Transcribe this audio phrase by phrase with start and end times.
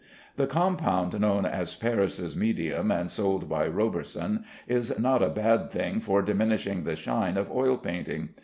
[0.35, 5.99] The compound known as Parris' medium and sold by Roberson, is not a bad thing
[5.99, 8.29] for diminishing the shine of oil painting.